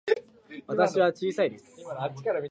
[0.65, 1.77] 私は小さいです。